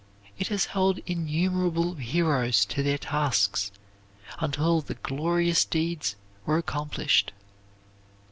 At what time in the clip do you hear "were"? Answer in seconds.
6.43-6.57